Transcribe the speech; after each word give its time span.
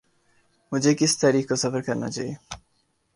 مجھے 0.71 0.93
کس 0.95 1.17
تاریخ 1.17 1.47
کو 1.49 1.55
سفر 1.55 1.81
کرنا 1.81 2.09
چاہیے۔ 2.09 2.33